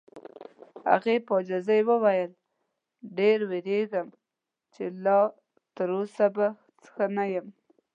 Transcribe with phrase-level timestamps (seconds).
[0.89, 2.31] هغې په عاجزۍ وویل:
[3.17, 4.07] ډېر وېریږم
[4.73, 5.19] چې لا
[5.75, 6.47] تر اوسه به
[6.91, 7.47] ښه نه یم.